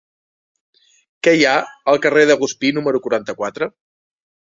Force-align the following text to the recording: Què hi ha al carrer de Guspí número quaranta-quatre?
Què 1.27 1.35
hi 1.35 1.45
ha 1.51 1.53
al 1.95 2.03
carrer 2.07 2.27
de 2.33 2.39
Guspí 2.43 2.75
número 2.81 3.07
quaranta-quatre? 3.07 3.73